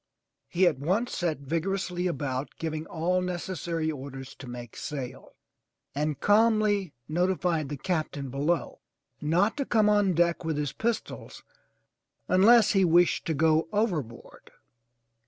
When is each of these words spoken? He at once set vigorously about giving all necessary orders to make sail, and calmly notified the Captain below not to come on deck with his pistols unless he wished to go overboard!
He 0.47 0.65
at 0.65 0.79
once 0.79 1.15
set 1.15 1.41
vigorously 1.41 2.07
about 2.07 2.55
giving 2.57 2.87
all 2.87 3.21
necessary 3.21 3.91
orders 3.91 4.33
to 4.39 4.49
make 4.49 4.75
sail, 4.75 5.35
and 5.93 6.19
calmly 6.19 6.93
notified 7.07 7.69
the 7.69 7.77
Captain 7.77 8.31
below 8.31 8.79
not 9.21 9.55
to 9.57 9.63
come 9.67 9.89
on 9.89 10.13
deck 10.15 10.43
with 10.43 10.57
his 10.57 10.73
pistols 10.73 11.43
unless 12.27 12.71
he 12.71 12.83
wished 12.83 13.25
to 13.27 13.35
go 13.35 13.67
overboard! 13.71 14.49